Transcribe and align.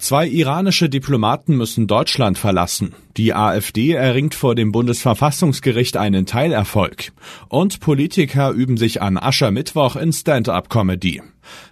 Zwei 0.00 0.26
iranische 0.26 0.88
Diplomaten 0.88 1.58
müssen 1.58 1.86
Deutschland 1.86 2.38
verlassen. 2.38 2.94
Die 3.18 3.34
AfD 3.34 3.92
erringt 3.92 4.34
vor 4.34 4.54
dem 4.54 4.72
Bundesverfassungsgericht 4.72 5.98
einen 5.98 6.24
Teilerfolg. 6.24 7.12
Und 7.50 7.80
Politiker 7.80 8.50
üben 8.50 8.78
sich 8.78 9.02
an 9.02 9.18
Aschermittwoch 9.18 9.96
in 9.96 10.14
Stand-up-Comedy. 10.14 11.20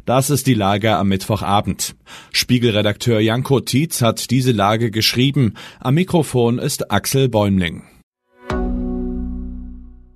Das 0.05 0.29
ist 0.29 0.47
die 0.47 0.53
Lage 0.53 0.95
am 0.97 1.09
Mittwochabend. 1.09 1.97
Spiegelredakteur 2.31 3.19
Janko 3.21 3.61
Tietz 3.61 4.03
hat 4.03 4.31
diese 4.31 4.53
Lage 4.53 4.91
geschrieben. 4.91 5.55
Am 5.81 5.95
Mikrofon 5.95 6.59
ist 6.59 6.91
Axel 6.93 7.31
Bäumling. 7.31 7.85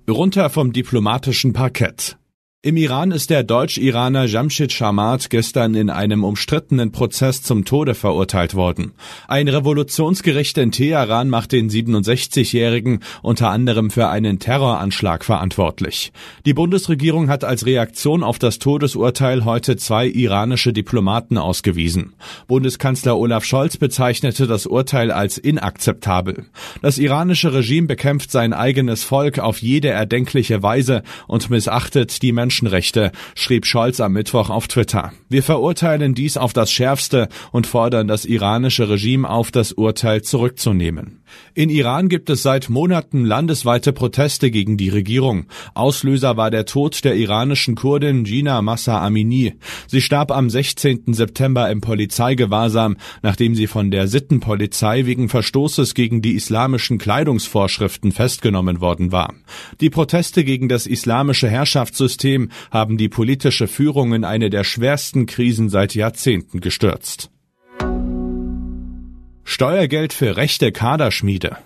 Runter 0.07 0.51
vom 0.51 0.71
diplomatischen 0.71 1.53
Parkett. 1.53 2.17
Im 2.65 2.77
Iran 2.77 3.11
ist 3.11 3.29
der 3.29 3.43
Deutsch-Iraner 3.43 4.23
Jamshid 4.23 4.71
Sharmat 4.71 5.29
gestern 5.29 5.75
in 5.75 5.89
einem 5.89 6.23
umstrittenen 6.23 6.93
Prozess 6.93 7.41
zum 7.41 7.65
Tode 7.65 7.93
verurteilt 7.93 8.55
worden. 8.55 8.93
Ein 9.27 9.49
Revolutionsgericht 9.49 10.57
in 10.57 10.71
Teheran 10.71 11.27
macht 11.27 11.51
den 11.51 11.69
67-Jährigen 11.69 13.01
unter 13.21 13.49
anderem 13.49 13.91
für 13.91 14.07
einen 14.07 14.39
Terroranschlag 14.39 15.25
verantwortlich. 15.25 16.13
Die 16.45 16.53
Bundesregierung 16.53 17.27
hat 17.27 17.43
als 17.43 17.65
Reaktion 17.65 18.23
auf 18.23 18.39
das 18.39 18.59
Todesurteil 18.59 19.43
heute 19.43 19.75
zwei 19.75 20.07
iranische 20.07 20.71
Diplomaten 20.71 21.37
ausgewiesen. 21.37 22.13
Bundeskanzler 22.47 23.17
Olaf 23.17 23.43
Scholz 23.43 23.75
bezeichnete 23.75 24.47
das 24.47 24.67
Urteil 24.67 25.11
als 25.11 25.37
inakzeptabel. 25.37 26.45
Das 26.81 26.97
iranische 26.97 27.53
Regime 27.53 27.87
bekämpft 27.87 28.31
sein 28.31 28.53
eigenes 28.53 29.03
Volk 29.03 29.39
auf 29.39 29.61
jede 29.61 29.89
erdenkliche 29.89 30.63
Weise 30.63 31.03
und 31.27 31.49
missachtet 31.49 32.21
die 32.21 32.31
Menschen 32.31 32.52
Menschenrechte, 32.53 33.11
schrieb 33.33 33.65
Scholz 33.65 33.99
am 33.99 34.13
Mittwoch 34.13 34.51
auf 34.51 34.67
Twitter. 34.67 35.11
Wir 35.27 35.41
verurteilen 35.41 36.13
dies 36.13 36.37
auf 36.37 36.53
das 36.53 36.71
Schärfste 36.71 37.27
und 37.51 37.65
fordern 37.65 38.07
das 38.07 38.25
iranische 38.25 38.89
Regime 38.89 39.27
auf, 39.27 39.49
das 39.49 39.71
Urteil 39.71 40.21
zurückzunehmen. 40.21 41.22
In 41.53 41.69
Iran 41.69 42.09
gibt 42.09 42.29
es 42.29 42.43
seit 42.43 42.69
Monaten 42.69 43.25
landesweite 43.25 43.93
Proteste 43.93 44.51
gegen 44.51 44.77
die 44.77 44.89
Regierung. 44.89 45.45
Auslöser 45.73 46.37
war 46.37 46.51
der 46.51 46.65
Tod 46.65 47.03
der 47.03 47.15
iranischen 47.15 47.75
Kurdin 47.75 48.23
Gina 48.23 48.61
Massa 48.61 49.03
Amini. 49.05 49.53
Sie 49.87 50.01
starb 50.01 50.31
am 50.31 50.49
16. 50.49 51.13
September 51.13 51.69
im 51.69 51.81
Polizeigewahrsam, 51.81 52.97
nachdem 53.21 53.55
sie 53.55 53.67
von 53.67 53.91
der 53.91 54.07
Sittenpolizei 54.07 55.05
wegen 55.05 55.29
Verstoßes 55.29 55.93
gegen 55.93 56.21
die 56.21 56.33
islamischen 56.33 56.97
Kleidungsvorschriften 56.97 58.11
festgenommen 58.11 58.81
worden 58.81 59.11
war. 59.11 59.33
Die 59.81 59.89
Proteste 59.89 60.43
gegen 60.43 60.69
das 60.69 60.87
islamische 60.87 61.49
Herrschaftssystem 61.49 62.13
System 62.13 62.49
haben 62.71 62.97
die 62.97 63.09
politische 63.09 63.67
Führung 63.67 64.13
in 64.13 64.23
eine 64.23 64.49
der 64.49 64.63
schwersten 64.63 65.25
Krisen 65.25 65.69
seit 65.69 65.95
Jahrzehnten 65.95 66.61
gestürzt. 66.61 67.32
Steuergeld 69.43 70.13
für 70.13 70.37
rechte 70.37 70.71
Kaderschmiede. 70.71 71.57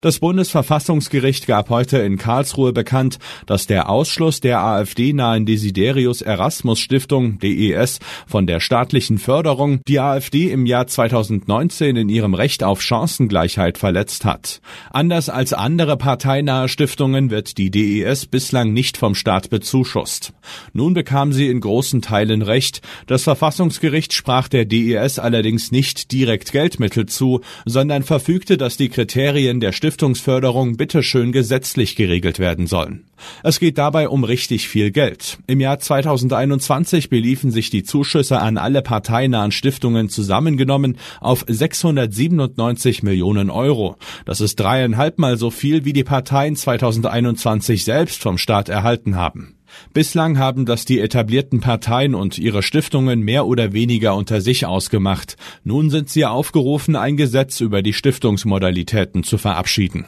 Das 0.00 0.20
Bundesverfassungsgericht 0.20 1.48
gab 1.48 1.70
heute 1.70 1.98
in 1.98 2.18
Karlsruhe 2.18 2.72
bekannt, 2.72 3.18
dass 3.46 3.66
der 3.66 3.90
Ausschluss 3.90 4.38
der 4.38 4.62
AfD-nahen 4.62 5.44
Desiderius 5.44 6.22
Erasmus 6.22 6.78
Stiftung 6.78 7.40
DES 7.40 7.98
von 8.24 8.46
der 8.46 8.60
staatlichen 8.60 9.18
Förderung 9.18 9.80
die 9.88 9.98
AfD 9.98 10.52
im 10.52 10.66
Jahr 10.66 10.86
2019 10.86 11.96
in 11.96 12.08
ihrem 12.08 12.34
Recht 12.34 12.62
auf 12.62 12.80
Chancengleichheit 12.80 13.76
verletzt 13.76 14.24
hat. 14.24 14.60
Anders 14.92 15.30
als 15.30 15.52
andere 15.52 15.96
parteinahe 15.96 16.68
Stiftungen 16.68 17.30
wird 17.30 17.58
die 17.58 17.72
DES 17.72 18.26
bislang 18.26 18.72
nicht 18.72 18.98
vom 18.98 19.16
Staat 19.16 19.50
bezuschusst. 19.50 20.32
Nun 20.72 20.94
bekam 20.94 21.32
sie 21.32 21.48
in 21.48 21.58
großen 21.58 22.02
Teilen 22.02 22.42
Recht. 22.42 22.82
Das 23.08 23.24
Verfassungsgericht 23.24 24.12
sprach 24.12 24.46
der 24.46 24.64
DES 24.64 25.18
allerdings 25.18 25.72
nicht 25.72 26.12
direkt 26.12 26.52
Geldmittel 26.52 27.06
zu, 27.06 27.40
sondern 27.64 28.04
verfügte, 28.04 28.56
dass 28.56 28.76
die 28.76 28.90
Kriterien 28.90 29.58
der 29.58 29.72
Stiftungsförderung 29.88 30.76
bitteschön 30.76 31.32
gesetzlich 31.32 31.96
geregelt 31.96 32.38
werden 32.38 32.66
sollen. 32.66 33.06
Es 33.42 33.58
geht 33.58 33.78
dabei 33.78 34.10
um 34.10 34.22
richtig 34.22 34.68
viel 34.68 34.90
Geld. 34.90 35.38
Im 35.46 35.60
Jahr 35.60 35.78
2021 35.78 37.08
beliefen 37.08 37.50
sich 37.50 37.70
die 37.70 37.84
Zuschüsse 37.84 38.38
an 38.38 38.58
alle 38.58 38.82
parteinahen 38.82 39.50
Stiftungen 39.50 40.10
zusammengenommen 40.10 40.98
auf 41.22 41.42
697 41.48 43.02
Millionen 43.02 43.48
Euro. 43.48 43.96
Das 44.26 44.42
ist 44.42 44.60
dreieinhalbmal 44.60 45.38
so 45.38 45.50
viel, 45.50 45.86
wie 45.86 45.94
die 45.94 46.04
Parteien 46.04 46.54
2021 46.54 47.82
selbst 47.82 48.20
vom 48.20 48.36
Staat 48.36 48.68
erhalten 48.68 49.16
haben. 49.16 49.57
Bislang 49.92 50.38
haben 50.38 50.66
das 50.66 50.84
die 50.84 51.00
etablierten 51.00 51.60
Parteien 51.60 52.14
und 52.14 52.38
ihre 52.38 52.62
Stiftungen 52.62 53.20
mehr 53.20 53.46
oder 53.46 53.72
weniger 53.72 54.14
unter 54.14 54.40
sich 54.40 54.66
ausgemacht. 54.66 55.36
Nun 55.64 55.90
sind 55.90 56.08
sie 56.08 56.24
aufgerufen, 56.24 56.96
ein 56.96 57.16
Gesetz 57.16 57.60
über 57.60 57.82
die 57.82 57.92
Stiftungsmodalitäten 57.92 59.24
zu 59.24 59.38
verabschieden. 59.38 60.04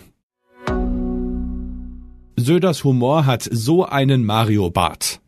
Söders 2.37 2.85
Humor 2.85 3.27
hat 3.27 3.47
so 3.51 3.85
einen 3.85 4.25
Mario-Bart. 4.25 5.21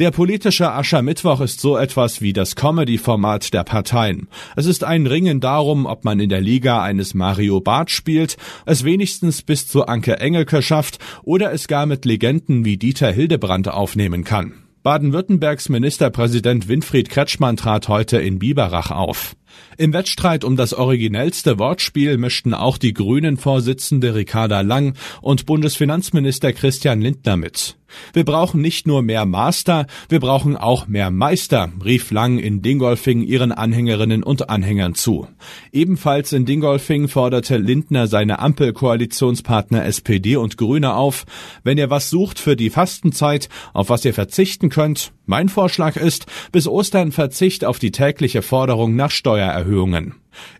Der 0.00 0.10
politische 0.10 0.72
Aschermittwoch 0.72 1.40
ist 1.40 1.60
so 1.60 1.76
etwas 1.76 2.20
wie 2.20 2.32
das 2.32 2.56
Comedy-Format 2.56 3.54
der 3.54 3.62
Parteien. 3.62 4.26
Es 4.56 4.66
ist 4.66 4.82
ein 4.82 5.06
Ringen 5.06 5.38
darum, 5.38 5.86
ob 5.86 6.04
man 6.04 6.18
in 6.18 6.30
der 6.30 6.40
Liga 6.40 6.82
eines 6.82 7.14
Mario 7.14 7.60
Barth 7.60 7.92
spielt, 7.92 8.36
es 8.66 8.82
wenigstens 8.82 9.42
bis 9.42 9.68
zu 9.68 9.86
Anke 9.86 10.18
Engelke 10.18 10.62
schafft 10.62 10.98
oder 11.22 11.52
es 11.52 11.68
gar 11.68 11.86
mit 11.86 12.06
Legenden 12.06 12.64
wie 12.64 12.76
Dieter 12.76 13.12
Hildebrand 13.12 13.68
aufnehmen 13.68 14.24
kann. 14.24 14.64
Baden-Württembergs 14.82 15.68
Ministerpräsident 15.68 16.66
Winfried 16.66 17.08
Kretschmann 17.08 17.56
trat 17.56 17.86
heute 17.86 18.18
in 18.18 18.40
Biberach 18.40 18.90
auf. 18.90 19.36
Im 19.76 19.92
Wettstreit 19.92 20.44
um 20.44 20.56
das 20.56 20.72
originellste 20.72 21.58
Wortspiel 21.58 22.16
mischten 22.16 22.54
auch 22.54 22.78
die 22.78 22.94
Grünen-Vorsitzende 22.94 24.14
Ricarda 24.14 24.60
Lang 24.60 24.94
und 25.20 25.46
Bundesfinanzminister 25.46 26.52
Christian 26.52 27.00
Lindner 27.00 27.36
mit. 27.36 27.76
Wir 28.12 28.24
brauchen 28.24 28.60
nicht 28.60 28.86
nur 28.86 29.02
mehr 29.02 29.24
Master, 29.24 29.86
wir 30.08 30.20
brauchen 30.20 30.56
auch 30.56 30.86
mehr 30.86 31.10
Meister, 31.10 31.72
rief 31.84 32.10
Lang 32.10 32.38
in 32.38 32.62
Dingolfing 32.62 33.22
ihren 33.22 33.52
Anhängerinnen 33.52 34.22
und 34.22 34.48
Anhängern 34.48 34.94
zu. 34.94 35.28
Ebenfalls 35.72 36.32
in 36.32 36.44
Dingolfing 36.44 37.08
forderte 37.08 37.56
Lindner 37.56 38.06
seine 38.06 38.38
Ampelkoalitionspartner 38.38 39.84
SPD 39.84 40.36
und 40.36 40.56
Grüne 40.56 40.94
auf, 40.94 41.24
wenn 41.62 41.78
ihr 41.78 41.90
was 41.90 42.10
sucht 42.10 42.38
für 42.38 42.56
die 42.56 42.70
Fastenzeit, 42.70 43.48
auf 43.72 43.88
was 43.88 44.04
ihr 44.04 44.14
verzichten 44.14 44.68
könnt, 44.68 45.12
mein 45.26 45.48
Vorschlag 45.48 45.96
ist, 45.96 46.26
bis 46.52 46.66
Ostern 46.66 47.12
Verzicht 47.12 47.64
auf 47.64 47.78
die 47.78 47.90
tägliche 47.90 48.42
Forderung 48.42 48.96
nach 48.96 49.10
Steuererhöhungen. 49.10 50.14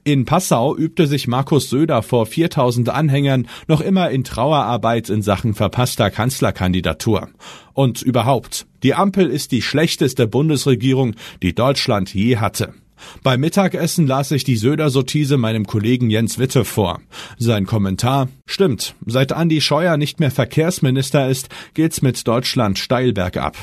In 0.05 0.25
Passau 0.25 0.77
übte 0.77 1.07
sich 1.07 1.27
Markus 1.27 1.69
Söder 1.69 2.03
vor 2.03 2.27
4000 2.27 2.89
Anhängern 2.89 3.49
noch 3.67 3.81
immer 3.81 4.11
in 4.11 4.25
Trauerarbeit 4.25 5.09
in 5.09 5.23
Sachen 5.23 5.55
verpasster 5.55 6.11
Kanzlerkandidatur. 6.11 7.29
Und 7.73 8.03
überhaupt, 8.03 8.67
die 8.83 8.95
Ampel 8.95 9.29
ist 9.29 9.53
die 9.53 9.63
schlechteste 9.63 10.27
Bundesregierung, 10.27 11.15
die 11.43 11.55
Deutschland 11.55 12.15
je 12.15 12.37
hatte. 12.37 12.75
Beim 13.23 13.41
Mittagessen 13.41 14.07
las 14.07 14.31
ich 14.31 14.45
die 14.45 14.57
Söder-Sotise 14.57 15.37
meinem 15.37 15.67
Kollegen 15.67 16.11
Jens 16.11 16.39
Witte 16.39 16.65
vor. 16.65 17.01
Sein 17.39 17.67
Kommentar: 17.67 18.29
Stimmt, 18.47 18.95
seit 19.05 19.33
Andi 19.33 19.61
Scheuer 19.61 19.97
nicht 19.97 20.21
mehr 20.21 20.31
Verkehrsminister 20.31 21.29
ist, 21.29 21.49
geht's 21.75 22.03
mit 22.03 22.27
Deutschland 22.27 22.79
steil 22.79 23.13
bergab. 23.13 23.57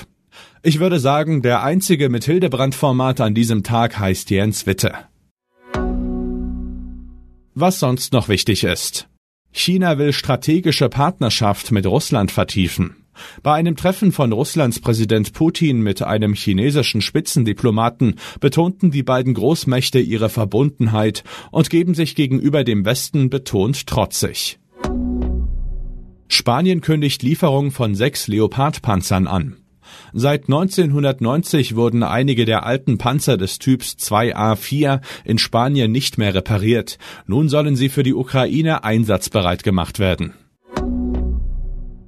Ich 0.64 0.80
würde 0.80 1.00
sagen, 1.00 1.42
der 1.42 1.64
einzige 1.64 2.10
mit 2.10 2.26
Hildebrand-Format 2.26 3.22
an 3.22 3.34
diesem 3.34 3.64
Tag 3.64 3.98
heißt 3.98 4.30
Jens 4.30 4.66
Witte. 4.66 4.94
Was 7.54 7.80
sonst 7.80 8.14
noch 8.14 8.30
wichtig 8.30 8.64
ist. 8.64 9.08
China 9.52 9.98
will 9.98 10.14
strategische 10.14 10.88
Partnerschaft 10.88 11.72
mit 11.72 11.86
Russland 11.86 12.32
vertiefen. 12.32 12.96
Bei 13.44 13.54
einem 13.54 13.76
Treffen 13.76 14.12
von 14.12 14.32
Russlands 14.32 14.80
Präsident 14.80 15.34
Putin 15.34 15.82
mit 15.82 16.02
einem 16.02 16.34
chinesischen 16.34 17.02
Spitzendiplomaten 17.02 18.16
betonten 18.40 18.92
die 18.92 19.04
beiden 19.04 19.34
Großmächte 19.34 20.00
ihre 20.00 20.30
Verbundenheit 20.30 21.24
und 21.52 21.70
geben 21.70 21.94
sich 21.94 22.16
gegenüber 22.16 22.64
dem 22.64 22.86
Westen 22.86 23.30
betont 23.30 23.86
trotzig. 23.88 24.60
Spanien 26.30 26.80
kündigt 26.80 27.24
Lieferung 27.24 27.72
von 27.72 27.94
sechs 27.94 28.28
Leopardpanzern 28.28 29.28
an. 29.28 29.58
Seit 30.14 30.44
1990 30.44 31.76
wurden 31.76 32.04
einige 32.04 32.46
der 32.46 32.66
alten 32.66 32.98
Panzer 32.98 33.38
des 33.38 33.60
Typs 33.60 33.96
2A4 34.00 35.02
in 35.24 35.38
Spanien 35.38 35.92
nicht 35.92 36.18
mehr 36.18 36.34
repariert. 36.34 36.98
Nun 37.26 37.50
sollen 37.50 37.76
sie 37.76 37.90
für 37.90 38.04
die 38.04 38.14
Ukraine 38.14 38.84
einsatzbereit 38.84 39.64
gemacht 39.64 40.00
werden. 40.00 40.34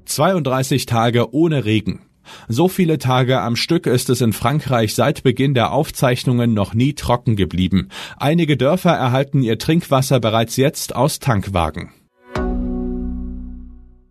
32 0.06 0.86
Tage 0.86 1.34
ohne 1.34 1.64
Regen. 1.64 2.00
So 2.48 2.68
viele 2.68 2.98
Tage 2.98 3.40
am 3.40 3.56
Stück 3.56 3.86
ist 3.86 4.10
es 4.10 4.20
in 4.20 4.32
Frankreich 4.32 4.94
seit 4.94 5.22
Beginn 5.22 5.54
der 5.54 5.72
Aufzeichnungen 5.72 6.54
noch 6.54 6.74
nie 6.74 6.94
trocken 6.94 7.36
geblieben. 7.36 7.88
Einige 8.16 8.56
Dörfer 8.56 8.92
erhalten 8.92 9.42
ihr 9.42 9.58
Trinkwasser 9.58 10.20
bereits 10.20 10.56
jetzt 10.56 10.94
aus 10.94 11.18
Tankwagen. 11.18 11.90